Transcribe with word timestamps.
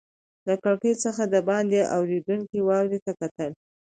له 0.47 0.55
کړکۍ 0.63 0.93
څخه 1.03 1.21
دباندې 1.33 1.81
ورېدونکې 2.01 2.59
واورې 2.67 2.99
ته 3.05 3.11
کتل. 3.21 3.51